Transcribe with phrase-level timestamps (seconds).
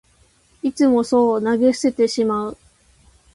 [0.63, 2.57] いつもそう投げ捨ててしまう